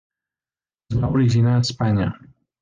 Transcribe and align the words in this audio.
Es 0.93 0.97
va 1.03 1.11
originar 1.19 1.53
a 1.57 1.61
Espanya. 1.67 2.09